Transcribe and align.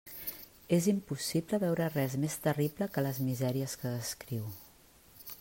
És 0.77 0.87
impossible 0.91 1.59
veure 1.63 1.89
res 1.97 2.15
més 2.23 2.39
terrible 2.47 2.89
que 2.97 3.05
les 3.09 3.21
misèries 3.29 3.79
que 3.83 3.93
descriu. 3.99 4.51